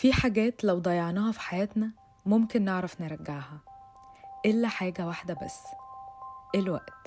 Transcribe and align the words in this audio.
في 0.00 0.12
حاجات 0.12 0.64
لو 0.64 0.78
ضيعناها 0.78 1.32
في 1.32 1.40
حياتنا 1.40 1.90
ممكن 2.26 2.62
نعرف 2.64 3.00
نرجعها. 3.00 3.60
إلا 4.46 4.68
حاجة 4.68 5.06
واحدة 5.06 5.34
بس 5.44 5.58
الوقت. 6.54 7.06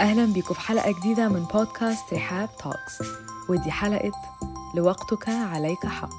أهلا 0.00 0.32
بيكم 0.32 0.54
في 0.54 0.60
حلقة 0.60 0.94
جديدة 1.00 1.28
من 1.28 1.44
بودكاست 1.44 2.14
رحاب 2.14 2.48
توكس 2.62 3.08
ودي 3.48 3.70
حلقة 3.70 4.12
لوقتك 4.76 5.28
عليك 5.28 5.86
حق. 5.86 6.10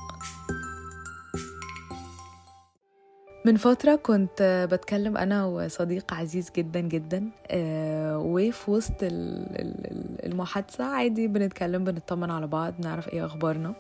من 3.46 3.58
فترة 3.58 3.96
كنت 3.96 4.68
بتكلم 4.72 5.18
أنا 5.18 5.46
وصديق 5.46 6.14
عزيز 6.14 6.52
جدا 6.56 6.80
جدا 6.80 7.30
آه، 7.48 8.18
وفي 8.18 8.72
وسط 8.72 9.04
ال- 9.04 9.62
ال- 9.62 10.26
المحادثة 10.26 10.84
عادي 10.84 11.28
بنتكلم 11.28 11.84
بنطمن 11.84 12.32
على 12.32 12.48
بعض 12.48 12.74
نعرف 12.80 13.08
إيه 13.10 13.26
أخبارنا. 13.26 13.74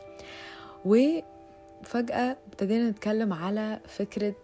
وفجأة 0.86 2.38
ابتدينا 2.48 2.90
نتكلم 2.90 3.34
على 3.34 3.80
فكرة 3.88 4.36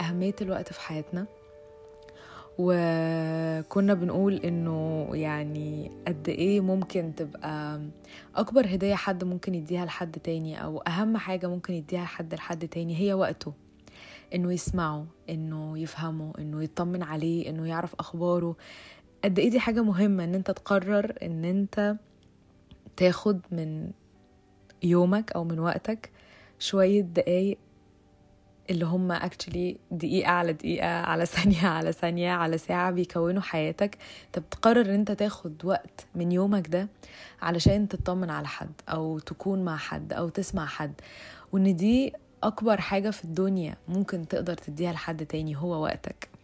أهمية 0.00 0.34
الوقت 0.40 0.72
في 0.72 0.80
حياتنا. 0.80 1.26
وكنا 2.58 3.94
بنقول 3.94 4.34
إنه 4.34 5.08
يعني 5.12 5.90
قد 6.06 6.28
إيه 6.28 6.60
ممكن 6.60 7.12
تبقى 7.16 7.80
أكبر 8.36 8.66
هدية 8.66 8.94
حد 8.94 9.24
ممكن 9.24 9.54
يديها 9.54 9.84
لحد 9.84 10.18
تاني 10.18 10.62
أو 10.64 10.78
أهم 10.78 11.16
حاجة 11.16 11.46
ممكن 11.46 11.74
يديها 11.74 12.04
حد 12.04 12.34
لحد 12.34 12.68
تاني 12.68 13.00
هي 13.00 13.14
وقته. 13.14 13.52
إنه 14.34 14.52
يسمعه 14.52 15.06
إنه 15.30 15.78
يفهمه 15.78 16.32
إنه 16.38 16.62
يطمن 16.62 17.02
عليه 17.02 17.48
إنه 17.50 17.68
يعرف 17.68 17.94
أخباره. 17.98 18.56
قد 19.24 19.38
إيه 19.38 19.50
دي 19.50 19.60
حاجة 19.60 19.82
مهمة 19.82 20.24
إن 20.24 20.34
أنت 20.34 20.50
تقرر 20.50 21.12
إن 21.22 21.44
أنت 21.44 21.96
تاخد 22.96 23.40
من 23.50 23.90
يومك 24.82 25.32
أو 25.32 25.44
من 25.44 25.58
وقتك 25.58 26.10
شوية 26.58 27.00
دقايق 27.00 27.58
اللي 28.70 28.84
هم 28.84 29.12
اكشلي 29.12 29.76
دقيقة 29.90 30.30
على 30.30 30.52
دقيقة 30.52 30.88
على 30.88 31.26
ثانية 31.36 31.66
على 31.66 31.92
ثانية 31.92 32.32
على 32.32 32.58
ساعة 32.58 32.90
بيكونوا 32.90 33.42
حياتك. 33.42 33.98
انت 34.26 34.38
بتقرر 34.38 34.80
إن 34.80 34.94
أنت 34.94 35.12
تاخد 35.12 35.64
وقت 35.64 36.06
من 36.14 36.32
يومك 36.32 36.68
ده 36.68 36.88
علشان 37.42 37.88
تطمن 37.88 38.30
على 38.30 38.48
حد 38.48 38.72
أو 38.88 39.18
تكون 39.18 39.64
مع 39.64 39.76
حد 39.76 40.12
أو 40.12 40.28
تسمع 40.28 40.66
حد 40.66 40.92
وإن 41.52 41.76
دي 41.76 42.12
أكبر 42.42 42.80
حاجة 42.80 43.10
في 43.10 43.24
الدنيا 43.24 43.76
ممكن 43.88 44.28
تقدر 44.28 44.54
تديها 44.54 44.92
لحد 44.92 45.26
تاني 45.26 45.56
هو 45.56 45.82
وقتك. 45.82 46.35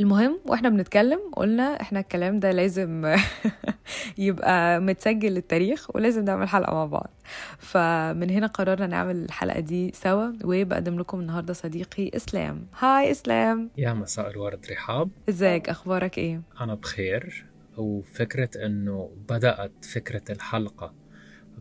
المهم 0.00 0.40
وإحنا 0.46 0.68
بنتكلم 0.68 1.20
قلنا 1.36 1.80
إحنا 1.80 2.00
الكلام 2.00 2.40
ده 2.40 2.50
لازم 2.50 3.16
يبقى 4.18 4.80
متسجل 4.80 5.32
للتاريخ 5.32 5.96
ولازم 5.96 6.24
نعمل 6.24 6.48
حلقة 6.48 6.74
مع 6.74 6.86
بعض. 6.86 7.10
فمن 7.58 8.30
هنا 8.30 8.46
قررنا 8.46 8.86
نعمل 8.86 9.16
الحلقة 9.16 9.60
دي 9.60 9.92
سوا 9.94 10.32
وبقدم 10.44 10.98
لكم 10.98 11.20
النهاردة 11.20 11.52
صديقي 11.52 12.10
إسلام. 12.16 12.66
هاي 12.78 13.10
إسلام. 13.10 13.70
يا 13.78 13.92
مساء 13.92 14.30
الورد 14.30 14.66
رحاب. 14.70 15.10
إزيك؟ 15.28 15.68
أخبارك 15.68 16.18
إيه؟ 16.18 16.42
أنا 16.60 16.74
بخير. 16.74 17.46
وفكرة 17.76 18.66
أنه 18.66 19.10
بدأت 19.28 19.84
فكرة 19.84 20.32
الحلقة 20.32 20.94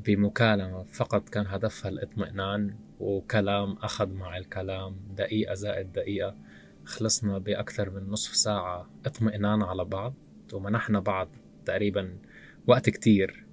بمكالمة 0.06 0.84
فقط 0.84 1.30
كان 1.30 1.48
هدفها 1.48 1.92
الاطمئنان 1.92 2.76
وكلام 3.00 3.74
أخذ 3.82 4.10
مع 4.10 4.38
الكلام 4.38 4.96
دقيقة 5.18 5.54
زائد 5.54 5.92
دقيقة. 5.92 6.36
خلصنا 6.86 7.38
بأكثر 7.38 7.90
من 7.90 8.10
نصف 8.10 8.36
ساعة 8.36 8.90
اطمئنان 9.06 9.62
على 9.64 9.86
بعض 9.86 10.14
ومنحنا 10.54 11.00
بعض 11.00 11.30
تقريبا 11.66 12.18
وقت 12.68 12.90
كتير. 12.90 13.46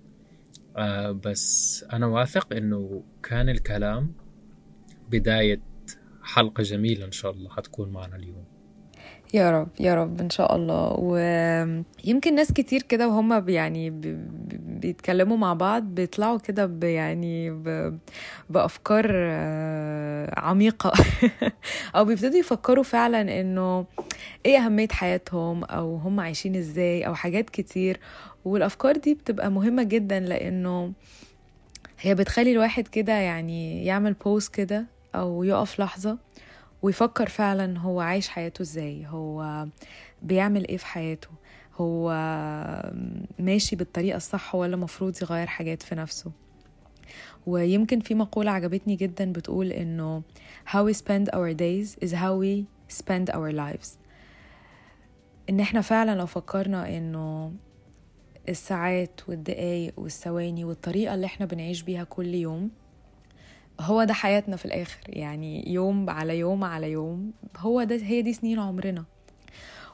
آه 0.77 1.11
بس 1.11 1.85
أنا 1.93 2.07
واثق 2.07 2.53
أنه 2.53 3.05
كان 3.23 3.49
الكلام 3.49 4.13
بداية 5.11 5.61
حلقة 6.23 6.63
جميلة 6.63 7.05
إن 7.05 7.13
شاء 7.13 7.33
الله 7.33 7.51
حتكون 7.51 7.91
معنا 7.91 8.17
اليوم. 8.17 8.45
يا 9.35 9.51
رب 9.51 9.69
يا 9.81 9.95
رب 9.95 10.21
إن 10.21 10.31
شاء 10.31 10.57
الله. 10.57 10.93
ويمكن 10.99 12.35
ناس 12.35 12.53
كتير 12.53 12.83
كده 12.83 13.09
وهم 13.09 13.49
يعني 13.49 13.91
بي- 13.91 14.15
بي- 14.15 14.59
بيتكلموا 14.63 15.37
مع 15.37 15.53
بعض 15.55 15.83
بيطلعوا 15.83 16.39
كده 16.39 16.89
يعني 16.89 17.51
ب- 17.51 17.99
بأفكار 18.51 19.07
آه، 19.13 20.41
عميقة. 20.41 20.93
أو 21.97 22.05
بيبتدوا 22.05 22.39
يفكروا 22.39 22.85
فعلا 22.85 23.41
إنه 23.41 23.87
إيه 24.47 24.59
أهمية 24.59 24.89
حياتهم 24.89 25.65
أو 25.65 25.97
هم 25.97 26.21
عايشين 26.21 26.57
إزاي 26.57 27.07
أو 27.07 27.15
حاجات 27.15 27.51
كتير. 27.51 28.01
والأفكار 28.45 28.97
دي 28.97 29.15
بتبقى 29.15 29.51
مهمة 29.51 29.83
جدا 29.83 30.21
لأنه 30.21 30.93
هي 32.01 32.15
بتخلي 32.15 32.53
الواحد 32.53 32.89
كده 32.89 33.13
يعني 33.13 33.85
يعمل 33.85 34.13
بوز 34.13 34.49
كده 34.49 34.87
أو 35.15 35.45
يقف 35.45 35.81
لحظة. 35.81 36.19
ويفكر 36.83 37.29
فعلا 37.29 37.79
هو 37.79 38.01
عايش 38.01 38.29
حياته 38.29 38.63
إزاي 38.63 39.07
هو 39.07 39.67
بيعمل 40.23 40.69
إيه 40.69 40.77
في 40.77 40.87
حياته 40.87 41.29
هو 41.77 42.11
ماشي 43.39 43.77
بالطريقة 43.77 44.17
الصح 44.17 44.55
ولا 44.55 44.77
مفروض 44.77 45.23
يغير 45.23 45.47
حاجات 45.47 45.83
في 45.83 45.95
نفسه. 45.95 46.33
ويمكن 47.47 48.01
في 48.01 48.15
مقولة 48.15 48.51
عجبتني 48.51 48.97
جدا 48.97 49.33
بتقول 49.33 49.73
إنه 49.73 50.23
how 50.71 50.79
we 50.91 50.95
spend 50.97 51.29
our 51.35 51.53
days 51.55 52.09
is 52.09 52.13
how 52.13 52.35
we 52.43 52.65
spend 52.99 53.35
our 53.35 53.53
lives. 53.53 53.89
إن 55.51 55.61
إحنا 55.61 55.81
فعلا 55.81 56.15
لو 56.15 56.27
فكرنا 56.27 56.97
إنه 56.97 57.53
الساعات 58.49 59.21
والدقايق 59.29 59.93
والثواني 59.97 60.65
والطريقة 60.65 61.15
اللي 61.15 61.27
إحنا 61.27 61.47
بنعيش 61.47 61.83
بيها 61.83 62.05
كل 62.05 62.35
يوم 62.35 62.71
هو 63.81 64.05
ده 64.05 64.15
حياتنا 64.15 64.57
في 64.57 64.65
الآخر. 64.65 65.01
يعني 65.07 65.73
يوم 65.73 66.11
على 66.11 66.39
يوم 66.39 66.65
على 66.65 66.91
يوم 66.91 67.33
هو 67.57 67.83
ده 67.83 67.97
هي 67.97 68.23
دي 68.23 68.33
سنين 68.33 68.59
عمرنا. 68.59 69.05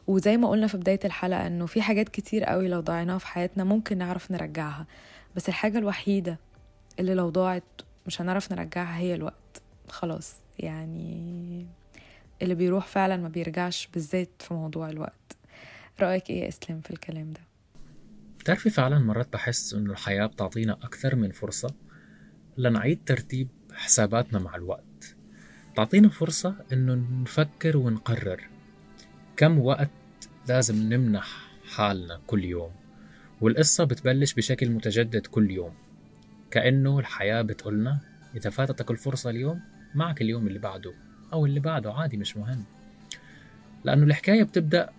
وزي 0.06 0.36
ما 0.36 0.48
قلنا 0.48 0.66
في 0.66 0.76
بداية 0.76 1.00
الحلقة 1.04 1.46
إنه 1.46 1.66
في 1.66 1.82
حاجات 1.82 2.08
كتير 2.08 2.44
قوي 2.44 2.68
لو 2.68 2.80
ضيعناها 2.80 3.18
في 3.18 3.26
حياتنا 3.26 3.64
ممكن 3.64 3.98
نعرف 3.98 4.30
نرجعها. 4.30 4.86
بس 5.36 5.48
الحاجة 5.48 5.78
الوحيدة 5.78 6.38
اللي 7.00 7.14
لو 7.14 7.30
ضاعت 7.30 7.62
مش 8.06 8.20
هنعرف 8.20 8.52
نرجعها 8.52 8.98
هي 8.98 9.14
الوقت. 9.14 9.62
خلاص 9.88 10.34
يعني 10.58 11.66
اللي 12.42 12.54
بيروح 12.54 12.86
فعلا 12.86 13.16
ما 13.16 13.28
بيرجعش 13.28 13.88
بالذات 13.94 14.30
في 14.38 14.54
موضوع 14.54 14.90
الوقت. 14.90 15.36
رأيك 16.00 16.30
إيه 16.30 16.42
يا 16.42 16.48
إسلام 16.48 16.80
في 16.80 16.90
الكلام 16.90 17.32
ده؟ 17.32 17.40
بتعرفي 18.40 18.70
فعلا 18.70 18.98
مرات 18.98 19.32
بحس 19.32 19.74
إنه 19.74 19.92
الحياة 19.92 20.26
بتعطينا 20.26 20.72
أكثر 20.72 21.16
من 21.16 21.30
فرصة 21.30 21.74
لنعيد 22.56 23.00
ترتيب 23.06 23.48
حساباتنا 23.74 24.38
مع 24.38 24.56
الوقت. 24.56 25.16
تعطينا 25.76 26.08
فرصة 26.08 26.54
إنه 26.72 26.94
نفكر 27.22 27.76
ونقرر 27.76 28.48
كم 29.36 29.58
وقت 29.58 29.90
لازم 30.48 30.76
نمنح 30.92 31.50
حالنا 31.64 32.20
كل 32.26 32.44
يوم. 32.44 32.70
والقصة 33.40 33.84
بتبلش 33.84 34.34
بشكل 34.34 34.70
متجدد 34.70 35.26
كل 35.26 35.50
يوم. 35.50 35.74
كأنه 36.50 36.98
الحياة 36.98 37.42
بتقولنا 37.42 38.00
إذا 38.36 38.50
فاتتك 38.50 38.90
الفرصة 38.90 39.30
اليوم 39.30 39.60
معك 39.94 40.22
اليوم 40.22 40.46
اللي 40.46 40.58
بعده 40.58 40.92
أو 41.32 41.46
اللي 41.46 41.60
بعده 41.60 41.92
عادي 41.92 42.16
مش 42.16 42.36
مهم. 42.36 42.64
لأنه 43.84 44.04
الحكاية 44.04 44.42
بتبدأ 44.42 44.90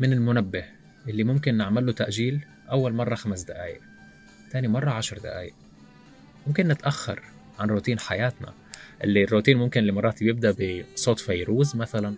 من 0.00 0.12
المنبه 0.12 0.64
اللي 1.08 1.24
ممكن 1.24 1.56
نعمل 1.56 1.86
له 1.86 1.92
تأجيل 1.92 2.44
أول 2.70 2.92
مرة 2.92 3.14
خمس 3.14 3.42
دقايق 3.42 3.80
تاني 4.50 4.68
مرة 4.68 4.90
عشر 4.90 5.18
دقايق. 5.18 5.54
ممكن 6.46 6.68
نتأخر 6.68 7.22
عن 7.58 7.68
روتين 7.68 7.98
حياتنا 7.98 8.54
اللي 9.04 9.24
الروتين 9.24 9.56
ممكن 9.58 9.80
اللي 9.80 9.92
مرات 9.92 10.22
بيبدأ 10.22 10.82
بصوت 10.94 11.18
فيروز 11.20 11.76
مثلا. 11.76 12.16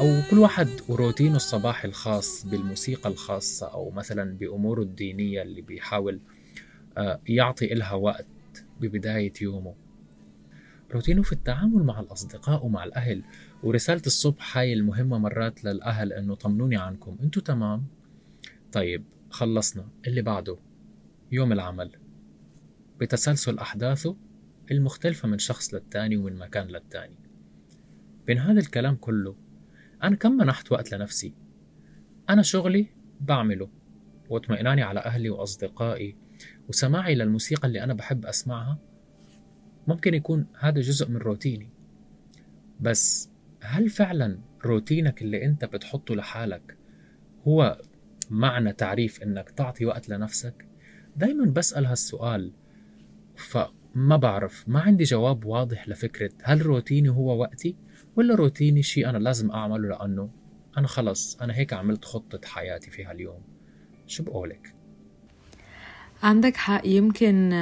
أو 0.00 0.22
كل 0.30 0.38
واحد 0.38 0.68
وروتينه 0.88 1.36
الصباحي 1.36 1.88
الخاص 1.88 2.46
بالموسيقى 2.46 3.10
الخاصة 3.10 3.66
أو 3.66 3.90
مثلا 3.90 4.36
بأموره 4.38 4.82
الدينية 4.82 5.42
اللي 5.42 5.60
بيحاول 5.60 6.20
آه، 6.98 7.20
يعطي 7.28 7.72
إلها 7.72 7.92
وقت 7.92 8.26
ببداية 8.80 9.32
يومه. 9.40 9.74
روتينه 10.92 11.22
في 11.22 11.32
التعامل 11.32 11.82
مع 11.82 12.00
الأصدقاء 12.00 12.66
ومع 12.66 12.84
الأهل. 12.84 13.22
ورسالة 13.62 14.02
الصبح 14.06 14.58
هاي 14.58 14.72
المهمة 14.72 15.18
مرات 15.18 15.64
للأهل 15.64 16.12
إنه 16.12 16.34
طمنوني 16.34 16.76
عنكم. 16.76 17.16
أنتوا 17.22 17.42
تمام؟ 17.42 17.86
طيب 18.72 19.04
خلصنا. 19.30 19.88
اللي 20.06 20.22
بعده 20.22 20.58
يوم 21.32 21.52
العمل. 21.52 21.90
بتسلسل 23.00 23.58
أحداثه 23.58 24.16
المختلفة 24.70 25.28
من 25.28 25.38
شخص 25.38 25.74
للتاني 25.74 26.16
ومن 26.16 26.36
مكان 26.36 26.66
للتاني. 26.66 27.14
بين 28.26 28.38
هذا 28.38 28.60
الكلام 28.60 28.96
كله 28.96 29.36
أنا 30.02 30.16
كم 30.16 30.32
منحت 30.32 30.72
وقت 30.72 30.94
لنفسي. 30.94 31.34
أنا 32.30 32.42
شغلي 32.42 32.86
بعمله 33.20 33.68
واطمئناني 34.28 34.82
على 34.82 35.00
أهلي 35.00 35.30
وأصدقائي 35.30 36.16
وسماعي 36.68 37.14
للموسيقى 37.14 37.68
اللي 37.68 37.84
أنا 37.84 37.94
بحب 37.94 38.26
أسمعها 38.26 38.78
ممكن 39.86 40.14
يكون 40.14 40.46
هذا 40.58 40.80
جزء 40.80 41.08
من 41.08 41.16
روتيني. 41.16 41.68
بس 42.80 43.30
هل 43.62 43.90
فعلا 43.90 44.38
روتينك 44.64 45.22
اللي 45.22 45.44
أنت 45.44 45.64
بتحطه 45.64 46.14
لحالك 46.14 46.76
هو 47.48 47.82
معنى 48.30 48.72
تعريف 48.72 49.22
إنك 49.22 49.50
تعطي 49.50 49.86
وقت 49.86 50.08
لنفسك؟ 50.08 50.66
دايما 51.16 51.44
بسأل 51.44 51.86
هالسؤال 51.86 52.52
فما 53.36 54.16
بعرف 54.16 54.68
ما 54.68 54.80
عندي 54.80 55.04
جواب 55.04 55.44
واضح 55.44 55.88
لفكرة 55.88 56.30
هل 56.42 56.66
روتيني 56.66 57.08
هو 57.08 57.40
وقتي 57.40 57.76
ولا 58.16 58.34
روتيني 58.34 58.82
شيء 58.82 59.08
أنا 59.08 59.18
لازم 59.18 59.50
أعمله 59.50 59.88
لأنه 59.88 60.30
أنا 60.78 60.86
خلص 60.86 61.36
أنا 61.40 61.54
هيك 61.54 61.72
عملت 61.72 62.04
خطة 62.04 62.40
حياتي 62.48 62.90
في 62.90 63.04
هاليوم. 63.04 63.42
شو 64.06 64.22
بقولك؟ 64.22 64.74
عندك 66.22 66.56
حق. 66.56 66.86
يمكن 66.86 67.52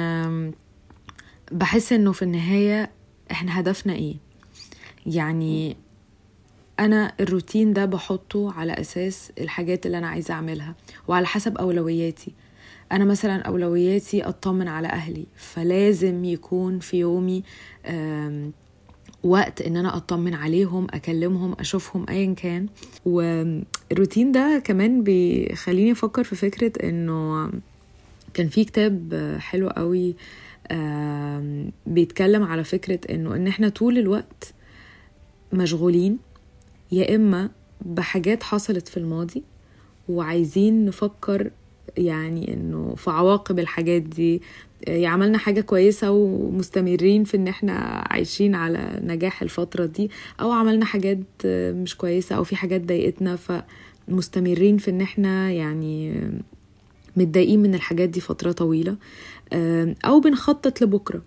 بحس 1.51 1.93
إنه 1.93 2.11
في 2.11 2.21
النهاية 2.21 2.91
إحنا 3.31 3.59
هدفنا 3.59 3.93
إيه. 3.93 4.15
يعني 5.05 5.77
أنا 6.79 7.13
الروتين 7.19 7.73
ده 7.73 7.85
بحطه 7.85 8.51
على 8.53 8.73
أساس 8.73 9.31
الحاجات 9.39 9.85
اللي 9.85 9.97
أنا 9.97 10.07
عايزة 10.07 10.33
أعملها 10.33 10.75
وعلى 11.07 11.25
حسب 11.25 11.57
أولوياتي. 11.57 12.33
أنا 12.91 13.05
مثلا 13.05 13.41
أولوياتي 13.41 14.23
أطمن 14.23 14.67
على 14.67 14.87
أهلي 14.87 15.25
فلازم 15.35 16.25
يكون 16.25 16.79
في 16.79 16.97
يومي 16.97 17.43
وقت 19.23 19.61
إن 19.61 19.77
أنا 19.77 19.97
أطمن 19.97 20.33
عليهم 20.33 20.87
أكلمهم 20.93 21.55
أشوفهم 21.59 22.05
ايا 22.09 22.33
كان. 22.33 22.67
والروتين 23.05 24.31
ده 24.31 24.61
كمان 24.63 25.03
بيخليني 25.03 25.91
أفكر 25.91 26.23
في 26.23 26.35
فكرة 26.35 26.89
إنه 26.89 27.51
كان 28.33 28.47
في 28.49 28.65
كتاب 28.65 29.13
حلو 29.39 29.69
قوي 29.69 30.15
بيتكلم 31.85 32.43
على 32.43 32.63
فكرة 32.63 32.99
إنه 33.09 33.35
إن 33.35 33.47
إحنا 33.47 33.69
طول 33.69 33.97
الوقت 33.97 34.53
مشغولين 35.53 36.17
يا 36.91 37.15
إما 37.15 37.49
بحاجات 37.81 38.43
حصلت 38.43 38.87
في 38.87 38.97
الماضي 38.97 39.43
وعايزين 40.09 40.85
نفكر 40.85 41.51
يعني 41.97 42.53
إنه 42.53 42.95
في 42.97 43.09
عواقب 43.11 43.59
الحاجات 43.59 44.01
دي 44.01 44.41
آه، 44.87 45.07
عملنا 45.07 45.37
حاجة 45.37 45.61
كويسة 45.61 46.11
ومستمرين 46.11 47.23
في 47.23 47.37
إن 47.37 47.47
إحنا 47.47 47.73
عايشين 48.09 48.55
على 48.55 48.99
نجاح 49.03 49.41
الفترة 49.41 49.85
دي 49.85 50.11
أو 50.41 50.51
عملنا 50.51 50.85
حاجات 50.85 51.17
مش 51.45 51.97
كويسة 51.97 52.35
أو 52.35 52.43
في 52.43 52.55
حاجات 52.55 52.81
ضايقتنا 52.81 53.37
فمستمرين 54.07 54.77
في 54.77 54.91
إن 54.91 55.01
إحنا 55.01 55.51
يعني 55.51 56.21
متضايقين 57.17 57.59
من 57.59 57.75
الحاجات 57.75 58.09
دي 58.09 58.19
فترة 58.21 58.51
طويلة. 58.51 58.95
أو 60.05 60.19
بنخطط 60.19 60.81
لبكرة. 60.81 61.21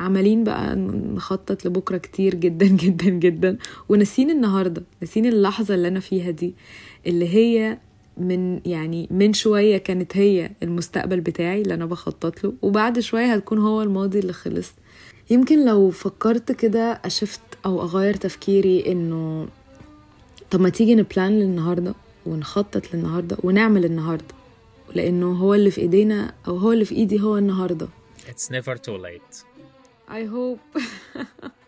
عمالين 0.00 0.44
بقى 0.44 0.76
نخطط 0.76 1.66
لبكرة 1.66 1.96
كتير 1.96 2.34
جدا 2.34 2.66
جدا 2.84 3.10
جدا. 3.10 3.58
وناسين 3.88 4.30
النهاردة 4.30 4.82
ناسين 5.00 5.26
اللحظة 5.26 5.74
اللي 5.74 5.88
أنا 5.88 6.00
فيها 6.00 6.30
دي 6.30 6.54
اللي 7.06 7.28
هي 7.34 7.78
من 8.16 8.60
يعني 8.66 9.08
من 9.10 9.32
شوية 9.32 9.76
كانت 9.78 10.16
هي 10.16 10.50
المستقبل 10.62 11.20
بتاعي 11.20 11.62
اللي 11.62 11.74
أنا 11.74 11.86
بخطط 11.86 12.44
له 12.44 12.52
وبعد 12.62 12.98
شوية 13.00 13.34
هتكون 13.34 13.58
هو 13.58 13.82
الماضي 13.82 14.18
اللي 14.18 14.32
خلص. 14.32 14.72
يمكن 15.30 15.64
لو 15.66 15.90
فكرت 15.90 16.52
كده 16.52 17.00
أشفت 17.04 17.40
أو 17.66 17.82
أغير 17.82 18.14
تفكيري 18.14 18.92
إنه 18.92 19.48
طب 20.50 20.60
ما 20.60 20.68
تيجي 20.68 20.94
نبلان 20.94 21.32
للنهاردة 21.40 21.94
ونخطط 22.26 22.94
للنهاردة 22.94 23.36
ونعمل 23.42 23.84
النهاردة. 23.84 24.24
لأنه 24.94 25.32
هو 25.32 25.54
اللي 25.54 25.70
في 25.70 25.80
إيدينا 25.80 26.34
أو 26.48 26.56
هو 26.56 26.72
اللي 26.72 26.84
في 26.84 26.94
إيدي 26.94 27.20
هو 27.20 27.38
النهاردة. 27.38 27.88
It's 28.28 28.50
never 28.50 28.76
too 28.76 28.98
late. 28.98 29.44
I 30.08 30.24
hope. 30.24 30.78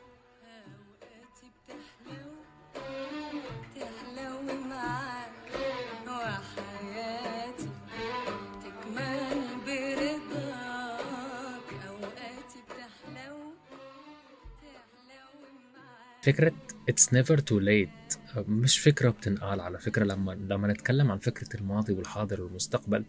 فكرة 16.24 16.52
it's 16.90 17.12
never 17.12 17.36
too 17.36 17.60
late. 17.60 18.03
مش 18.36 18.78
فكرة 18.78 19.10
بتنقال 19.10 19.60
على 19.60 19.78
فكرة 19.78 20.04
لما 20.04 20.32
لما 20.32 20.68
نتكلم 20.68 21.10
عن 21.10 21.18
فكرة 21.18 21.60
الماضي 21.60 21.92
والحاضر 21.92 22.42
والمستقبل 22.42 23.04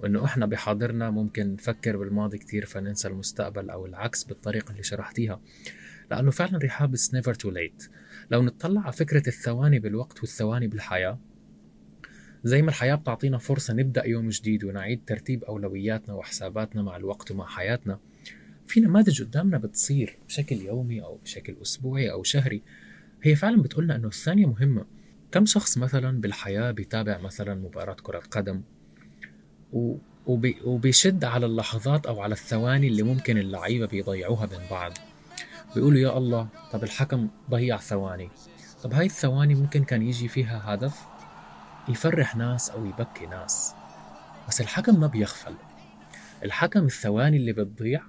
وإنه 0.00 0.24
إحنا 0.24 0.46
بحاضرنا 0.46 1.10
ممكن 1.10 1.52
نفكر 1.52 1.96
بالماضي 1.96 2.38
كتير 2.38 2.66
فننسى 2.66 3.08
المستقبل 3.08 3.70
أو 3.70 3.86
العكس 3.86 4.24
بالطريقة 4.24 4.70
اللي 4.72 4.82
شرحتيها. 4.82 5.40
لأنه 6.10 6.30
فعلا 6.30 6.58
رحاب 6.58 6.96
it's 6.96 7.10
never 7.10 7.32
too 7.34 7.50
late. 7.50 7.88
لو 8.30 8.42
نطلع 8.42 8.80
على 8.80 8.92
فكرة 8.92 9.28
الثواني 9.28 9.78
بالوقت 9.78 10.20
والثواني 10.20 10.66
بالحياة 10.66 11.18
زي 12.44 12.62
ما 12.62 12.68
الحياة 12.68 12.94
بتعطينا 12.94 13.38
فرصة 13.38 13.74
نبدأ 13.74 14.06
يوم 14.06 14.28
جديد 14.28 14.64
ونعيد 14.64 15.00
ترتيب 15.06 15.44
أولوياتنا 15.44 16.14
وحساباتنا 16.14 16.82
مع 16.82 16.96
الوقت 16.96 17.30
ومع 17.30 17.46
حياتنا 17.46 17.98
في 18.66 18.80
نماذج 18.80 19.22
قدامنا 19.22 19.58
بتصير 19.58 20.18
بشكل 20.28 20.56
يومي 20.56 21.02
أو 21.02 21.18
بشكل 21.24 21.56
أسبوعي 21.62 22.10
أو 22.10 22.22
شهري. 22.22 22.62
هي 23.22 23.34
فعلا 23.34 23.62
بتقولنا 23.62 23.96
إنه 23.96 24.08
الثانية 24.08 24.46
مهمة. 24.46 24.84
كم 25.32 25.46
شخص 25.46 25.78
مثلا 25.78 26.20
بالحياة 26.20 26.70
بيتابع 26.70 27.18
مثلا 27.18 27.54
مباراة 27.54 27.96
كرة 28.02 28.22
قدم 28.30 28.62
و... 29.72 29.96
وبي... 30.26 30.56
وبيشد 30.64 31.24
على 31.24 31.46
اللحظات 31.46 32.06
أو 32.06 32.20
على 32.20 32.32
الثواني 32.32 32.88
اللي 32.88 33.02
ممكن 33.02 33.38
اللعيبة 33.38 33.86
بيضيعوها 33.86 34.46
بين 34.46 34.60
بعض. 34.70 34.92
بيقولوا 35.74 35.98
يا 35.98 36.18
الله 36.18 36.48
طب 36.72 36.84
الحكم 36.84 37.28
ضيع 37.50 37.76
ثواني. 37.76 38.30
طب 38.82 38.94
هاي 38.94 39.06
الثواني 39.06 39.54
ممكن 39.54 39.84
كان 39.84 40.02
يجي 40.02 40.28
فيها 40.28 40.74
هدف؟ 40.74 41.00
يفرح 41.88 42.36
ناس 42.36 42.70
أو 42.70 42.86
يبكي 42.86 43.26
ناس. 43.26 43.74
بس 44.48 44.60
الحكم 44.60 45.00
ما 45.00 45.06
بيغفل. 45.06 45.54
الحكم 46.44 46.84
الثواني 46.84 47.36
اللي 47.36 47.52
بتضيع 47.52 48.02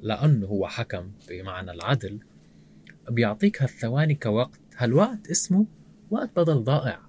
لأنه 0.00 0.46
هو 0.46 0.68
حكم 0.68 1.10
بمعنى 1.28 1.70
العدل. 1.70 2.20
بيعطيك 3.10 3.62
هالثواني 3.62 4.14
كوقت. 4.14 4.60
هالوقت 4.76 5.30
اسمه 5.30 5.66
وقت 6.10 6.30
بدل 6.36 6.64
ضائع. 6.64 7.00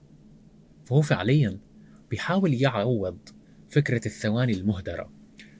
فهو 0.85 1.01
فعليا 1.01 1.57
بيحاول 2.11 2.53
يعوض 2.53 3.17
فكرة 3.69 4.01
الثواني 4.05 4.53
المهدرة. 4.53 5.09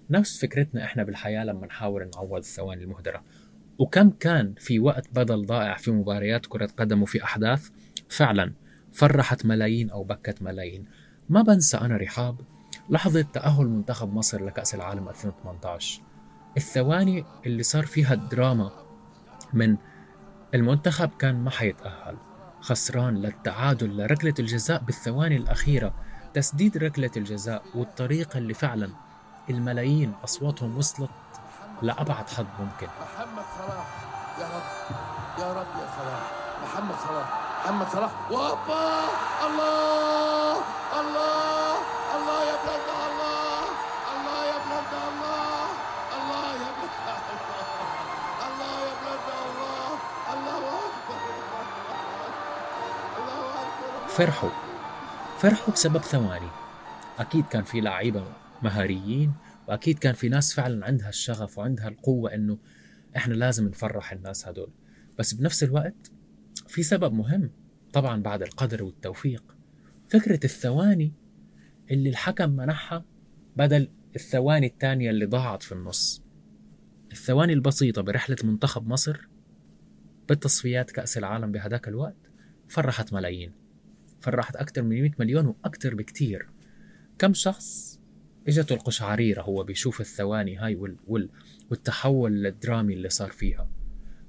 نفس 0.09 0.41
فكرتنا 0.41 0.83
إحنا 0.83 1.03
بالحياة 1.03 1.43
لما 1.43 1.67
نحاول 1.67 2.09
نعوض 2.15 2.37
الثواني 2.37 2.83
المهدرة. 2.83 3.23
وكم 3.77 4.09
كان 4.09 4.53
في 4.57 4.79
وقت 4.79 5.09
بدل 5.13 5.45
ضائع 5.45 5.77
في 5.77 5.91
مباريات 5.91 6.45
كرة 6.45 6.69
قدم 6.77 7.01
وفي 7.01 7.23
أحداث؟ 7.23 7.69
فعلا 8.09 8.53
فرحت 8.91 9.45
ملايين 9.45 9.89
أو 9.89 10.03
بكت 10.03 10.41
ملايين. 10.41 10.85
ما 11.29 11.41
بنسى 11.41 11.77
أنا 11.77 11.97
رحاب 11.97 12.41
لحظة 12.89 13.21
تأهل 13.21 13.67
منتخب 13.67 14.13
مصر 14.13 14.45
لكأس 14.45 14.75
العالم 14.75 15.09
2018 15.09 16.01
الثواني 16.57 17.25
اللي 17.45 17.63
صار 17.63 17.85
فيها 17.85 18.13
الدراما 18.13 18.71
من 19.53 19.77
المنتخب 20.53 21.09
كان 21.19 21.43
ما 21.43 21.49
حيتأهل. 21.49 22.17
خسران 22.61 23.17
للتعادل 23.17 23.97
لركلة 23.97 24.33
الجزاء 24.39 24.79
بالثواني 24.81 25.37
الأخيرة 25.37 25.93
تسديد 26.33 26.77
ركلة 26.77 27.11
الجزاء 27.17 27.63
والطريقة 27.75 28.37
اللي 28.37 28.53
فعلا 28.53 28.89
الملايين 29.49 30.13
أصواتهم 30.23 30.77
وصلت 30.77 31.09
لأبعد 31.81 32.29
حد 32.29 32.45
ممكن. 32.59 32.87
محمد 32.87 33.43
صلاح 33.59 33.87
يا 34.39 34.45
رب 34.45 34.63
يا 35.39 35.53
رب 35.53 35.67
يا 35.81 35.87
صلاح. 35.97 36.31
محمد 36.63 36.95
صلاح 37.07 37.39
محمد 37.63 37.87
صلاح. 37.87 38.31
وهوبا 38.31 39.03
الله! 39.47 40.57
الله! 40.99 41.75
الله! 42.15 42.43
يا 42.45 42.63
بلاد! 42.63 42.92
فرحوا. 54.17 54.49
فرحوا 55.39 55.73
بسبب 55.73 55.97
ثواني. 56.01 56.49
أكيد 57.19 57.45
كان 57.45 57.63
في 57.63 57.81
لعيبة 57.81 58.25
مهاريين 58.63 59.33
وأكيد 59.67 59.99
كان 59.99 60.13
في 60.13 60.29
ناس 60.29 60.53
فعلا 60.53 60.85
عندها 60.85 61.09
الشغف 61.09 61.57
وعندها 61.57 61.87
القوة 61.87 62.33
إنه 62.33 62.57
إحنا 63.17 63.33
لازم 63.33 63.67
نفرح 63.67 64.11
الناس 64.11 64.47
هدول 64.47 64.71
بس 65.19 65.33
بنفس 65.33 65.63
الوقت 65.63 66.11
في 66.67 66.83
سبب 66.83 67.13
مهم 67.13 67.51
طبعا 67.93 68.21
بعد 68.21 68.41
القدر 68.41 68.83
والتوفيق. 68.83 69.43
فكرة 70.09 70.39
الثواني 70.43 71.13
اللي 71.91 72.09
الحكم 72.09 72.49
منحها 72.49 73.05
بدل 73.57 73.89
الثواني 74.15 74.67
الثانية 74.67 75.09
اللي 75.09 75.25
ضاعت 75.25 75.63
في 75.63 75.71
النص. 75.71 76.23
الثواني 77.11 77.53
البسيطة 77.53 78.01
برحلة 78.01 78.37
منتخب 78.43 78.87
مصر 78.87 79.27
بالتصفيات 80.29 80.91
كأس 80.91 81.17
العالم 81.17 81.51
بهداك 81.51 81.87
الوقت 81.87 82.31
فرحت 82.67 83.13
ملايين. 83.13 83.62
فرحت 84.23 84.55
أكثر 84.55 84.81
من 84.81 85.01
100 85.01 85.11
مليون 85.19 85.45
وأكثر 85.47 85.95
بكتير 85.95 86.49
كم 87.19 87.33
شخص 87.33 87.99
اجته 88.47 88.73
القشعريرة 88.73 89.41
هو 89.41 89.63
بيشوف 89.63 90.01
الثواني 90.01 90.57
هاي 90.57 90.75
وال 90.75 90.97
وال 91.07 91.29
والتحول 91.71 92.47
الدرامي 92.47 92.93
اللي 92.93 93.09
صار 93.09 93.31
فيها. 93.31 93.67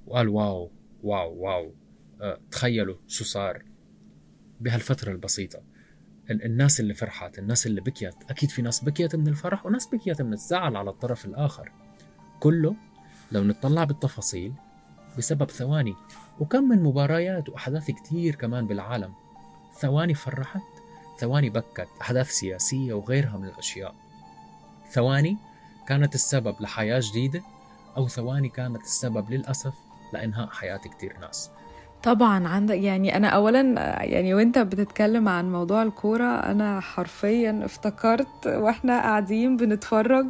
وقال 0.07 0.29
wow 0.29 0.71
wow 1.03 1.35
wow. 1.35 1.75
أه 2.21 2.41
تخيلوا 2.51 2.97
شو 3.09 3.25
صار 3.25 3.65
بهالفترة 4.61 5.13
البسيطة. 5.13 5.63
ال- 6.31 6.45
الناس 6.45 6.81
اللي 6.81 6.95
فرحت 6.95 7.39
الناس 7.39 7.67
اللي 7.67 7.81
بكيت. 7.81 8.15
أكيد 8.31 8.51
في 8.51 8.63
ناس 8.63 8.85
بكيت 8.85 9.17
من 9.17 9.29
الفرح 9.29 9.67
وناس 9.67 9.87
بكيت 9.87 10.23
من 10.23 10.33
الزعل 10.33 10.77
على 10.77 10.91
الطرف 10.91 11.25
الآخر. 11.25 11.73
كله 12.41 12.77
لو 13.33 13.45
نطلع 13.45 13.85
بالتفاصيل 13.85 14.53
بسبب 15.19 15.51
ثواني. 15.51 15.95
وكم 16.41 16.65
من 16.69 16.83
مباريات 16.83 17.49
وأحداث 17.49 17.91
كتير 17.91 18.35
كمان 18.35 18.67
بالعالم. 18.67 19.15
ثواني 19.81 20.15
فرحت 20.15 20.61
ثواني 21.19 21.51
بكت 21.51 21.89
أحداث 22.01 22.31
سياسية 22.31 22.95
وغيرها 22.95 23.37
من 23.37 23.45
الأشياء. 23.45 23.95
ثواني 24.91 25.37
كانت 25.89 26.15
السبب 26.15 26.55
لحياة 26.61 27.01
جديدة 27.05 27.43
أو 27.97 28.09
ثواني 28.09 28.49
كانت 28.49 28.83
السبب 28.83 29.31
للأسف 29.31 29.73
لإنهاء 30.13 30.49
حياة 30.49 30.77
كتير 30.77 31.17
ناس. 31.21 31.51
طبعا 32.03 32.49
عندك 32.49 32.75
يعني 32.77 33.17
أنا 33.17 33.29
اولا 33.29 33.61
يعني 34.05 34.35
وأنت 34.35 34.59
بتتكلم 34.59 35.29
عن 35.29 35.53
موضوع 35.53 35.83
الكورة 35.83 36.25
أنا 36.25 36.81
حرفيا 36.81 37.61
افتكرت 37.65 38.47
وإحنا 38.47 39.01
قاعدين 39.01 39.57
بنتفرج 39.57 40.27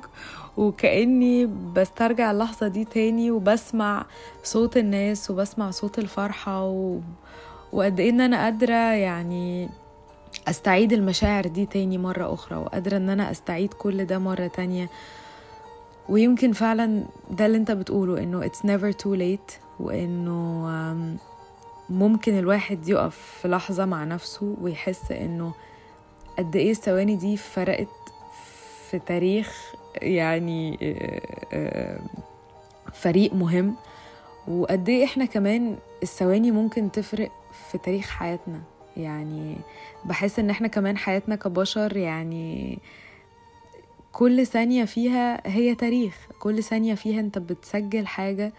وكأني 0.56 1.46
بسترجع 1.46 2.30
اللحظة 2.30 2.68
دي 2.68 2.84
تاني 2.84 3.30
وبسمع 3.30 4.06
صوت 4.44 4.76
الناس 4.76 5.30
وبسمع 5.30 5.70
صوت 5.70 5.98
الفرحة 5.98 6.64
و... 6.64 7.00
وقد 7.74 8.00
إيه 8.00 8.10
إن 8.10 8.20
أنا 8.20 8.44
قادرة 8.44 8.92
يعني 8.92 9.68
أستعيد 10.48 10.92
المشاعر 10.92 11.46
دي 11.46 11.66
تاني 11.66 11.98
مرة 11.98 12.34
أخرى 12.34 12.56
وقادرة 12.58 12.96
إن 12.96 13.10
أنا 13.10 13.30
أستعيد 13.30 13.72
كل 13.72 14.04
ده 14.04 14.18
مرة 14.18 14.46
تانية. 14.46 14.88
ويمكن 16.08 16.52
فعلا 16.52 17.04
ده 17.30 17.46
اللي 17.46 17.56
أنت 17.58 17.70
بتقوله 17.70 18.22
إنه 18.22 18.48
it's 18.48 18.60
never 18.66 18.96
too 18.96 19.16
late 19.18 19.54
وإنه 19.80 20.64
um, 20.66 21.20
ممكن 21.90 22.38
الواحد 22.38 22.88
يقف 22.88 23.16
في 23.42 23.48
لحظة 23.48 23.84
مع 23.84 24.04
نفسه 24.04 24.56
ويحس 24.60 25.12
إنه 25.12 25.52
قد 26.38 26.56
إيه 26.56 26.70
الثواني 26.70 27.16
دي 27.16 27.36
فرقت 27.36 27.88
في 28.90 28.98
تاريخ 28.98 29.74
يعني 30.02 30.78
آه، 31.52 32.00
فريق 32.92 33.34
مهم. 33.34 33.74
وقد 34.48 34.88
إيه 34.88 35.04
إحنا 35.04 35.24
كمان 35.24 35.76
الثواني 36.02 36.50
ممكن 36.50 36.90
تفرق 36.92 37.30
في 37.70 37.78
تاريخ 37.78 38.06
حياتنا. 38.10 38.60
يعني 38.96 39.56
بحس 40.04 40.38
إن 40.38 40.50
إحنا 40.50 40.68
كمان 40.68 40.96
حياتنا 40.96 41.36
كبشر 41.36 41.96
يعني 41.96 42.78
كل 44.12 44.46
ثانية 44.46 44.84
فيها 44.84 45.48
هي 45.48 45.74
تاريخ. 45.74 46.14
كل 46.40 46.62
ثانية 46.62 46.94
فيها 46.94 47.20
أنت 47.20 47.38
بتسجل 47.38 48.06
حاجة 48.06 48.52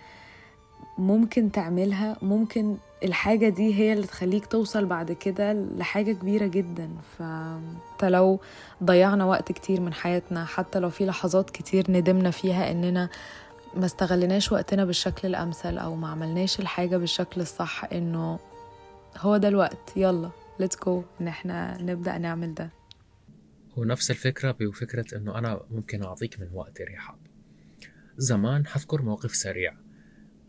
ممكن 0.97 1.51
تعملها. 1.51 2.17
ممكن 2.21 2.77
الحاجة 3.03 3.49
دي 3.49 3.75
هي 3.75 3.93
اللي 3.93 4.07
تخليك 4.07 4.45
توصل 4.45 4.85
بعد 4.85 5.11
كده 5.11 5.53
لحاجة 5.53 6.11
كبيرة 6.11 6.45
جدا. 6.47 6.89
فحتى 7.19 8.09
لو 8.09 8.39
ضيعنا 8.83 9.25
وقت 9.25 9.51
كتير 9.51 9.81
من 9.81 9.93
حياتنا 9.93 10.45
حتى 10.45 10.79
لو 10.79 10.89
في 10.89 11.05
لحظات 11.05 11.49
كتير 11.49 11.91
ندمنا 11.91 12.31
فيها 12.31 12.71
إننا 12.71 13.09
ما 13.75 13.85
استغلناش 13.85 14.51
وقتنا 14.51 14.85
بالشكل 14.85 15.27
الأمثل 15.27 15.77
أو 15.77 15.95
ما 15.95 16.07
عملناش 16.07 16.59
الحاجة 16.59 16.97
بالشكل 16.97 17.41
الصح 17.41 17.85
إنه 17.93 18.39
هو 19.17 19.37
ده 19.37 19.47
الوقت. 19.47 19.97
يلا 19.97 20.31
let's 20.61 20.75
go. 20.85 20.89
إن 21.21 21.27
إحنا 21.27 21.81
نبدأ 21.81 22.17
نعمل 22.17 22.53
ده. 22.53 22.69
ونفس 23.77 24.11
الفكرة 24.11 24.51
بفكرة 24.51 25.17
إنه 25.17 25.37
أنا 25.37 25.61
ممكن 25.71 26.03
أعطيك 26.03 26.39
من 26.39 26.47
وقتي 26.53 26.83
رحاب 26.83 27.17
زمان 28.17 28.67
حذكر 28.67 29.01
موقف 29.01 29.35
سريع. 29.35 29.77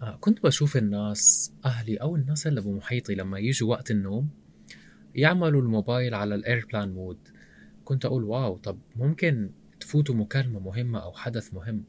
آه، 0.02 0.16
كنت 0.20 0.42
بشوف 0.42 0.76
الناس 0.76 1.52
أهلي 1.64 1.96
أو 1.96 2.16
الناس 2.16 2.46
اللي 2.46 2.60
بمحيطي 2.60 3.14
لما 3.14 3.38
يجوا 3.38 3.70
وقت 3.70 3.90
النوم 3.90 4.28
يعملوا 5.14 5.62
الموبايل 5.62 6.14
على 6.14 6.34
ال 6.34 6.41
airplane 6.41 6.94
mode 6.94 7.18
كنت 7.84 8.04
أقول 8.04 8.24
wow 8.24 8.56
طب 8.56 8.78
ممكن 8.96 9.50
تفوتوا 9.80 10.14
مكالمة 10.14 10.60
مهمة 10.60 10.98
أو 10.98 11.12
حدث 11.12 11.54
مهم؟ 11.54 11.84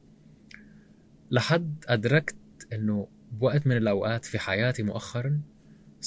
لحد 1.32 1.86
أدركت 1.88 2.36
إنه 2.74 3.08
بوقت 3.32 3.68
من 3.68 3.78
الأوقات 3.78 4.26
في 4.26 4.40
حياتي 4.40 4.84
مؤخرا 4.84 5.42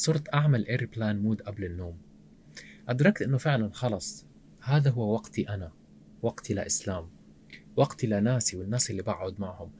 صرت 0.01 0.35
أعمل 0.35 0.67
airplane 0.67 1.23
mode 1.23 1.43
قبل 1.43 1.65
النوم. 1.65 1.99
أدركت 2.89 3.23
إنه 3.23 3.39
فعلا 3.39 3.71
خلص. 3.73 4.27
هذا 4.63 4.91
هو 4.91 5.15
وقتي 5.15 5.49
أنا 5.49 5.73
وقتي 6.23 6.55
لإسلام 6.55 7.09
وقتي 7.77 8.07
لناسي 8.07 8.57
والناس 8.57 8.91
اللي 8.91 9.03
بقعد 9.03 9.41
معهم. 9.41 9.71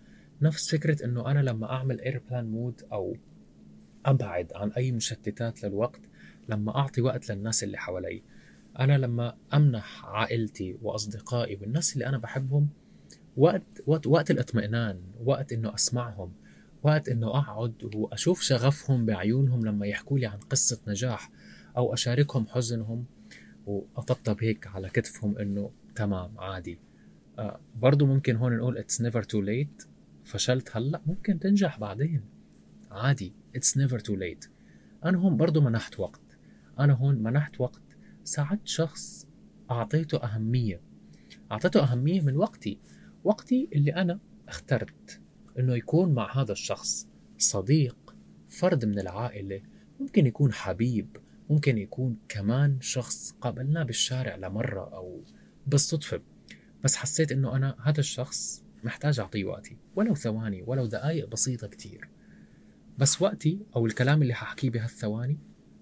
نفس 0.43 0.71
فكرة 0.71 1.05
إنه 1.05 1.31
أنا 1.31 1.39
لما 1.39 1.71
أعمل 1.71 2.01
airplane 2.01 2.51
mode 2.51 2.83
أو 2.93 3.17
أبعد 4.07 4.53
عن 4.55 4.71
أي 4.71 4.93
مشتتات 4.93 5.65
للوقت 5.65 6.01
لما 6.49 6.77
أعطي 6.77 7.01
وقت 7.01 7.31
للناس 7.31 7.65
اللي 7.65 7.79
حوالي. 7.79 8.23
أنا 8.79 8.99
لما 8.99 9.37
أمنح 9.55 10.05
عائلتي 10.07 10.79
وأصدقائي 10.83 11.59
والناس 11.61 11.95
اللي 11.95 12.07
أنا 12.07 12.19
بحبهم 12.19 12.69
وقت 13.37 13.83
وقت 13.87 14.07
وقت 14.07 14.31
الاطمئنان 14.31 15.01
وقت 15.25 15.53
إنه 15.53 15.75
أسمعهم. 15.75 16.33
وقت 16.83 17.09
إنه 17.09 17.29
أقعد 17.29 17.95
وأشوف 17.95 18.41
شغفهم 18.41 19.07
بعيونهم 19.07 19.67
لما 19.67 19.87
يحكوا 19.87 20.19
لي 20.19 20.27
عن 20.27 20.39
قصة 20.39 20.81
نجاح 20.89 21.31
أو 21.77 21.95
أشاركهم 21.95 22.47
حزنهم 22.47 23.05
وأطبطب 23.67 24.37
هيك 24.41 24.67
على 24.67 24.89
كتفهم 24.89 25.39
إنه 25.39 25.71
تمام 25.95 26.39
عادي. 26.39 26.79
آه 27.39 27.61
برضو 27.77 28.07
ممكن 28.07 28.37
هون 28.37 28.57
نقول 28.57 28.85
it's 28.85 29.03
never 29.03 29.23
too 29.23 29.43
late. 29.47 29.87
فشلت 30.25 30.77
هلأ 30.77 31.01
ممكن 31.07 31.39
تنجح 31.39 31.79
بعدين. 31.79 32.25
عادي 32.91 33.33
it's 33.57 33.81
never 33.81 33.99
too 33.99 34.17
late. 34.17 34.49
أنا 35.05 35.19
هون 35.19 35.37
برضو 35.37 35.61
منحت 35.61 36.01
وقت. 36.01 36.21
أنا 36.79 36.93
هون 36.93 37.23
منحت 37.23 37.61
وقت. 37.61 37.83
ساعدت 38.25 38.67
شخص 38.67 39.27
أعطيته 39.71 40.19
أهمية. 40.19 40.81
أعطيته 41.53 41.83
أهمية 41.83 42.21
من 42.21 42.37
وقتي. 42.37 42.79
وقتي 43.25 43.69
اللي 43.73 43.95
أنا 43.95 44.19
اخترت. 44.49 45.21
إنه 45.59 45.77
يكون 45.77 46.15
مع 46.15 46.41
هذا 46.41 46.53
الشخص 46.53 47.09
صديق 47.39 48.15
فرد 48.49 48.85
من 48.85 48.99
العائلة 48.99 49.63
ممكن 50.01 50.27
يكون 50.27 50.53
حبيب 50.53 51.17
ممكن 51.51 51.79
يكون 51.79 52.17
كمان 52.29 52.81
شخص 52.81 53.33
قابلناه 53.41 53.83
بالشارع 53.83 54.37
لمرة 54.37 54.95
أو 54.95 55.25
بالصدفة. 55.67 56.21
بس 56.85 56.97
حسيت 56.97 57.33
إنه 57.33 57.57
أنا 57.57 57.77
هذا 57.83 58.01
الشخص 58.01 58.65
محتاج 58.85 59.21
أعطيه 59.21 59.45
وقتي 59.45 59.77
ولو 59.97 60.15
ثواني 60.15 60.63
ولو 60.63 60.87
دقايق 60.87 61.29
بسيطة 61.29 61.67
كتير. 61.67 62.09
بس 62.99 63.23
وقتي 63.23 63.59
أو 63.77 63.87
الكلام 63.87 64.23
اللي 64.23 64.35
ححكيه 64.35 64.71
بهالثواني 64.71 65.39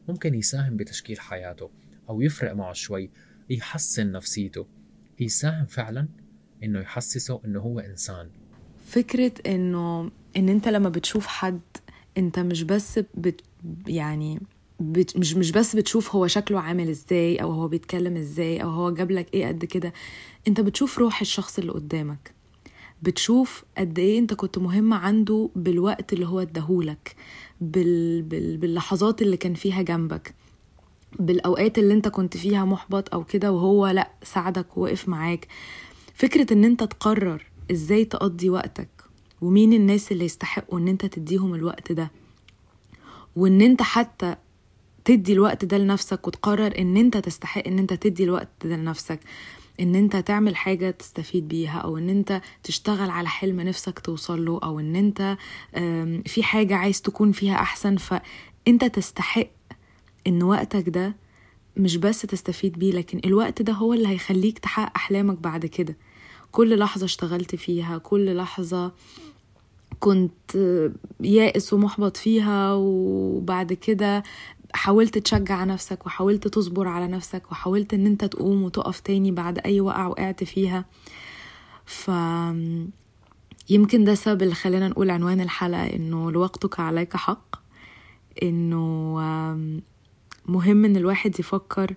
ممكن 0.09 0.35
يساهم 0.35 0.77
بتشكيل 0.77 1.21
حياته 1.21 1.71
أو 2.09 2.21
يفرق 2.21 2.53
معه 2.53 2.73
شوي 2.73 3.11
يحسن 3.51 4.13
نفسيته 4.13 4.67
يساهم 5.21 5.67
فعلا 5.67 6.09
إنه 6.63 6.81
يحسسه 6.81 7.41
إنه 7.45 7.61
هو 7.61 7.81
إنسان. 7.81 8.31
فكرة 8.89 9.33
إنه 9.47 10.11
إن 10.37 10.49
أنت 10.49 10.69
لما 10.69 10.89
بتشوف 10.89 11.27
حد 11.27 11.61
أنت 12.19 12.39
مش 12.39 12.63
بس 12.63 13.01
بت 13.15 13.41
يعني 13.87 14.41
بت 14.81 15.17
مش 15.17 15.35
مش 15.35 15.51
بس 15.53 15.77
بتشوف 15.77 16.15
هو 16.15 16.27
شكله 16.27 16.61
عامل 16.61 16.89
إزاي 16.89 17.37
أو 17.37 17.53
هو 17.53 17.69
بيتكلم 17.69 18.17
إزاي 18.17 18.63
أو 18.63 18.71
هو 18.71 18.91
جاب 18.91 19.11
لك 19.11 19.35
إيه 19.35 19.47
قد 19.49 19.65
كده 19.65 19.93
أنت 20.49 20.61
بتشوف 20.61 20.99
روح 20.99 21.21
الشخص 21.21 21.59
اللي 21.59 21.73
قدامك. 21.73 22.35
بتشوف 23.03 23.65
قد 23.79 23.99
إيه 23.99 24.19
أنت 24.19 24.35
كنت 24.35 24.59
مهم 24.59 24.93
عنده 24.95 25.51
بالوقت 25.57 26.13
اللي 26.13 26.27
هو 26.27 26.41
اداهولك 26.41 27.17
بال... 27.61 28.23
بال... 28.23 28.57
باللحظات 28.57 29.23
اللي 29.23 29.37
كان 29.37 29.55
فيها 29.55 29.83
جنبك. 29.83 30.35
بالأوقات 31.19 31.79
اللي 31.79 31.95
أنت 31.95 32.09
كنت 32.09 32.37
فيها 32.37 32.65
محبط 32.65 33.15
أو 33.15 33.25
كده 33.25 33.53
وهو 33.53 33.87
لأ 33.87 34.11
ساعدك 34.23 34.77
ووقف 34.77 35.09
معاك. 35.09 35.47
فكرة 36.15 36.53
إن 36.53 36.65
أنت 36.65 36.85
تقرر 36.85 37.48
إزاي 37.71 38.05
تقضي 38.05 38.51
وقتك 38.51 38.89
ومين 39.43 39.73
الناس 39.73 40.13
اللي 40.13 40.25
يستحقوا 40.25 40.79
ان 40.79 40.89
انت 40.89 41.07
تديهم 41.07 41.55
الوقت 41.55 41.93
ده 41.93 42.11
وان 43.37 43.61
انت 43.61 43.83
حتى 43.83 44.37
تدي 45.05 45.33
الوقت 45.33 45.65
ده 45.65 45.79
لنفسك 45.79 46.27
وتقرر 46.27 46.79
ان 46.79 46.97
انت 46.97 47.17
تستحق 47.17 47.67
ان 47.67 47.79
انت 47.79 47.93
تدي 47.93 48.25
الوقت 48.25 48.49
ده 48.65 48.77
لنفسك 48.77 49.21
ان 49.81 49.95
انت 49.95 50.17
تعمل 50.17 50.57
حاجة 50.57 50.91
تستفيد 50.91 51.49
بيها 51.49 51.79
أو 51.79 51.99
ان 51.99 52.09
انت 52.09 52.41
تشتغل 52.63 53.11
على 53.11 53.29
حلم 53.29 53.61
نفسك 53.61 53.99
توصل 53.99 54.45
له 54.45 54.61
أو 54.63 54.81
ان 54.81 54.97
انت 54.97 55.37
في 56.27 56.43
حاجة 56.43 56.75
عايز 56.77 57.03
تكون 57.03 57.33
فيها 57.33 57.55
احسن. 57.55 57.97
فانت 57.97 58.85
تستحق 58.85 59.47
ان 60.27 60.43
وقتك 60.43 60.89
ده 60.89 61.17
مش 61.77 61.97
بس 61.97 62.23
تستفيد 62.23 62.79
بيه 62.79 62.93
لكن 62.93 63.21
الوقت 63.25 63.63
ده 63.63 63.73
هو 63.73 63.93
اللي 63.95 64.09
هيخليك 64.09 64.59
تحقق 64.59 64.93
احلامك 64.97 65.39
بعد 65.39 65.67
كده. 65.67 65.97
كل 66.53 66.79
لحظة 66.79 67.05
اشتغلت 67.05 67.55
فيها 67.55 67.99
كل 67.99 68.37
لحظة 68.37 68.93
كنت 70.01 70.57
يائس 71.21 71.73
ومحبط 71.73 72.17
فيها 72.17 72.73
وبعد 72.75 73.73
كده 73.73 74.23
حاولت 74.75 75.19
تشجع 75.19 75.65
نفسك 75.65 76.07
وحاولت 76.07 76.49
تصبر 76.49 76.89
على 76.89 77.07
نفسك 77.07 77.53
وحاولت 77.53 77.95
إن 77.95 78.07
أنت 78.07 78.25
تقوم 78.25 78.63
وتقف 78.63 79.01
تاني 79.01 79.31
بعد 79.31 79.59
أي 79.59 79.81
وقع 79.81 80.07
وقعت 80.07 80.45
فيها. 80.45 80.85
ف 81.87 82.11
يمكن 83.71 84.05
ده 84.05 84.13
السبب 84.13 84.43
اللي 84.43 84.55
خلينا 84.55 84.89
نقول 84.89 85.11
عنوان 85.11 85.41
الحلقة 85.41 85.87
إنه 85.87 86.31
لوقتك 86.31 86.81
عليك 86.81 87.17
حق 87.17 87.57
إنه 88.43 89.15
مهم 90.47 90.85
إن 90.85 90.97
الواحد 90.97 91.41
يفكر 91.41 91.95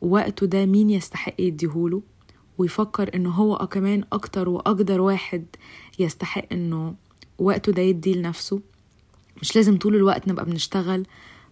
وقته 0.00 0.46
ده 0.46 0.66
مين 0.66 0.90
يستحق 0.90 1.34
يديهوله. 1.40 2.02
ويفكر 2.58 3.14
إنه 3.14 3.30
هو 3.30 3.56
كمان 3.56 4.04
أكتر 4.12 4.48
وأقدر 4.48 5.00
واحد 5.00 5.44
يستحق 5.98 6.44
إنه 6.52 6.94
وقته 7.38 7.72
ده 7.72 7.82
يديه 7.82 8.14
لنفسه. 8.14 8.60
مش 9.42 9.56
لازم 9.56 9.78
طول 9.78 9.94
الوقت 9.96 10.28
نبقى 10.28 10.44
بنشتغل 10.44 11.06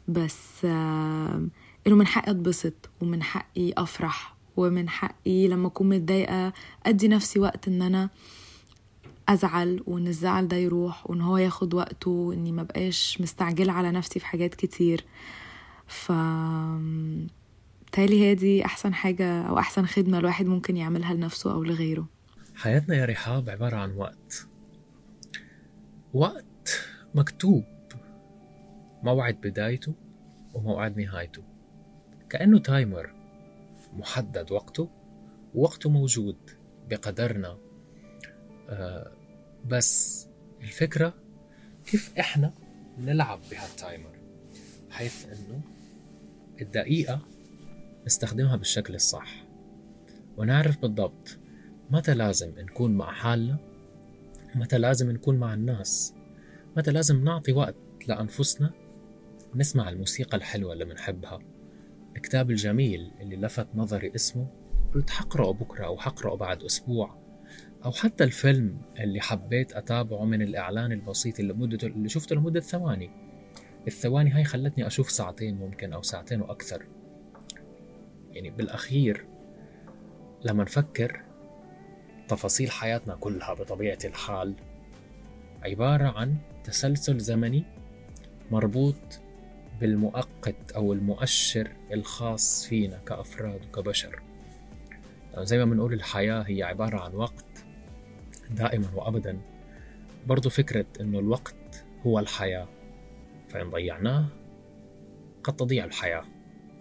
بس 0.09 0.65
آه، 0.65 1.47
إنه 1.87 1.97
من 1.97 2.07
حقي 2.07 2.31
أتبسط 2.31 2.91
ومن 3.01 3.23
حقي 3.23 3.73
أفرح 3.77 4.35
ومن 4.57 4.89
حقي 4.89 5.49
لما 5.49 5.67
أكون 5.67 5.89
متضايقة 5.89 6.53
أدي 6.87 7.09
نفسي 7.09 7.39
وقت 7.39 7.69
إن 7.69 7.83
أنا 7.83 8.11
أزعل 9.29 9.83
وإن 9.87 10.07
الزعل 10.07 10.49
ده 10.49 10.57
يروح 10.57 11.11
وإن 11.11 11.21
هو 11.21 11.37
ياخد 11.37 11.75
وقته 11.75 12.11
وإني 12.11 12.53
ما 12.53 12.63
بقاش 12.63 13.21
مستعجلة 13.21 13.73
على 13.73 13.91
نفسي 13.91 14.21
في 14.21 14.27
حاجات 14.27 14.55
كتير. 14.55 15.05
ف 15.87 16.13
تالي 17.93 18.21
هي 18.21 18.35
دي 18.35 18.65
أحسن 18.65 18.95
حاجة 18.95 19.43
أو 19.43 19.59
أحسن 19.59 19.87
خدمة 19.87 20.19
الواحد 20.19 20.47
ممكن 20.47 20.77
يعملها 20.77 21.15
لنفسه 21.15 21.53
أو 21.53 21.65
لغيره. 21.65 22.09
حياتنا 22.55 22.95
يا 22.97 23.05
رحاب 23.05 23.51
عبارة 23.51 23.77
عن 23.77 23.97
وقت. 23.97 24.47
وقت 26.15 26.89
مكتوب. 27.15 27.65
موعد 29.03 29.35
بدايته 29.41 29.95
وموعد 30.55 30.99
نهايته. 31.01 31.43
كأنه 32.31 32.59
تايمر 32.59 33.15
محدد 33.93 34.53
وقته 34.53 34.91
ووقته 35.55 35.91
موجود 35.91 36.37
بقدرنا. 36.91 37.59
آه 38.69 39.13
بس 39.67 40.27
الفكرة 40.61 41.15
كيف 41.87 42.19
إحنا 42.19 42.53
نلعب 42.99 43.41
بهالتايمر 43.51 44.19
بحيث 44.89 45.27
إنه 45.27 45.61
الدقيقة 46.61 47.21
نستخدمها 48.07 48.57
بالشكل 48.57 48.95
الصح. 48.95 49.45
ونعرف 50.37 50.79
بالضبط 50.79 51.39
متى 51.91 52.15
لازم 52.15 52.59
نكون 52.59 52.95
مع 52.95 53.13
حالنا 53.13 53.59
متى 54.55 54.79
لازم 54.79 55.11
نكون 55.11 55.37
مع 55.37 55.55
الناس 55.55 56.15
متى 56.77 56.91
لازم 56.91 57.25
نعطي 57.25 57.53
وقت 57.53 57.77
لأنفسنا. 58.09 58.71
نسمع 59.55 59.89
الموسيقى 59.89 60.37
الحلوة 60.37 60.73
اللي 60.73 60.85
بنحبها 60.85 61.39
الكتاب 62.17 62.51
الجميل 62.51 63.11
اللي 63.21 63.37
لفت 63.37 63.67
نظري 63.75 64.13
اسمه 64.15 64.47
قلت 64.95 65.11
حقرأه 65.11 65.53
بكرة 65.53 65.87
أو 65.87 65.99
حقرأه 65.99 66.37
بعد 66.37 66.63
أسبوع. 66.63 67.23
أو 67.85 67.93
حتى 67.93 68.25
الفيلم 68.25 68.79
اللي 68.99 69.21
حبيت 69.21 69.73
أتابعه 69.73 70.25
من 70.25 70.43
الإعلان 70.43 70.93
البسيط 70.93 71.41
اللي 71.41 71.53
مدته 71.53 71.87
اللي 71.87 72.09
شفته 72.09 72.37
لمدة 72.37 72.61
ثواني. 72.61 73.11
الثواني 73.87 74.31
هاي 74.31 74.45
خلتني 74.45 74.87
أشوف 74.87 75.11
ساعتين 75.11 75.57
ممكن 75.57 75.93
أو 75.93 76.03
ساعتين 76.03 76.41
وأكثر. 76.41 76.87
يعني 78.33 78.51
بالأخير 78.51 79.27
لما 80.45 80.63
نفكر 80.63 81.23
تفاصيل 82.29 82.71
حياتنا 82.71 83.15
كلها 83.15 83.55
بطبيعة 83.55 83.99
الحال 84.05 84.55
عبارة 85.63 86.19
عن 86.19 86.37
تسلسل 86.65 87.19
زمني 87.19 87.65
مربوط 88.51 89.21
بالمؤقت 89.81 90.73
أو 90.73 90.93
المؤشر 90.93 91.73
الخاص 91.93 92.67
فينا 92.67 92.99
كأفراد 93.07 93.65
وكبشر. 93.65 94.23
يعني 95.33 95.47
زي 95.47 95.59
ما 95.59 95.65
بنقول 95.65 95.93
الحياة 95.93 96.43
هي 96.43 96.63
عبارة 96.63 97.01
عن 97.01 97.15
وقت 97.15 97.65
دائما 98.51 98.89
وأبدا. 98.95 99.39
برضو 100.27 100.51
فكرة 100.51 100.87
أنه 101.01 101.19
الوقت 101.19 101.85
هو 102.07 102.19
الحياة. 102.19 102.69
فإن 103.49 103.71
ضيعناه 103.71 104.27
قد 105.45 105.57
تضيع 105.57 105.85
الحياة 105.85 106.25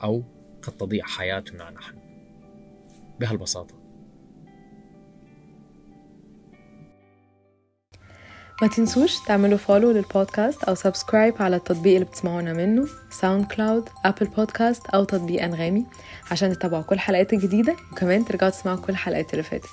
أو 0.04 0.24
قد 0.64 0.78
تضيع 0.78 1.06
حياتنا 1.06 1.70
نحن. 1.70 1.96
بهالبساطة. 3.20 3.76
ما 8.62 8.68
تنسوش 8.68 9.20
تعملوا 9.20 9.58
follow 9.58 9.92
للبودكاست 9.92 10.64
أو 10.64 10.76
subscribe 10.76 11.34
على 11.40 11.56
التطبيق 11.56 11.94
اللي 11.94 12.06
بتسمعونا 12.06 12.54
منه 12.54 12.88
SoundCloud 13.10 13.90
Apple 14.06 14.26
Podcast 14.28 14.88
أو 14.88 15.04
تطبيق 15.04 15.44
أنغامي 15.44 15.86
عشان 16.32 16.54
تتابعوا 16.54 16.84
كل 16.84 17.00
حلقات 17.00 17.34
الجديدة 17.34 17.76
وكمان 17.92 18.26
ترجعوا 18.26 18.52
تسمعوا 18.52 18.78
كل 18.78 18.94
الحلقات 18.94 19.34
اللي 19.34 19.44
فاتت. 19.44 19.70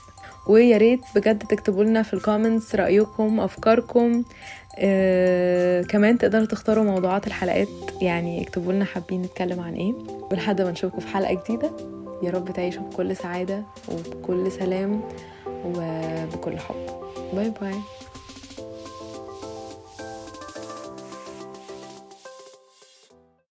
ويا 0.47 0.77
ريت 0.77 1.01
بجد 1.15 1.39
تكتبوا 1.39 1.85
لنا 1.85 2.03
في 2.03 2.15
ال 2.15 2.22
comments 2.22 2.75
رأيكم 2.75 3.41
أفكاركم 3.41 4.25
آه، 4.81 5.83
كمان 5.83 6.19
تقدروا 6.19 6.47
تختاروا 6.47 6.85
موضوعات 6.85 7.27
الحلقات 7.27 7.69
يعني 8.03 8.43
اكتبوا 8.43 8.73
لنا 8.73 8.85
حابين 8.85 9.23
نتكلم 9.23 9.61
عن 9.61 9.75
إيه. 9.75 9.95
ولحد 10.33 10.63
ما 10.63 10.71
نشوفكم 10.71 11.01
في 11.01 11.09
حلقة 11.09 11.43
جديدة 11.45 11.71
يا 12.23 12.31
رب 12.31 12.53
تعيشوا 12.53 12.83
بكل 12.83 13.17
سعادة 13.17 13.63
وبكل 13.89 14.53
سلام 14.53 15.01
وبكل 15.47 16.59
حب. 16.59 16.75
باي 17.35 17.53
باي. 17.61 17.75